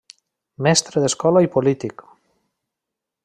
Mestre 0.67 1.03
d'escola 1.03 1.45
i 1.47 1.51
polític. 1.57 2.05